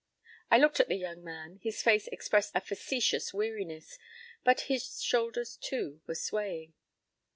p> 0.23 0.27
I 0.49 0.57
looked 0.57 0.79
at 0.79 0.87
the 0.87 0.95
young 0.97 1.23
man. 1.23 1.59
His 1.61 1.83
face 1.83 2.07
expressed 2.07 2.53
a 2.55 2.61
facetious 2.61 3.35
weariness, 3.35 3.99
but 4.43 4.61
his 4.61 4.99
shoulders, 4.99 5.57
too, 5.57 6.01
were 6.07 6.15
swaying. 6.15 6.73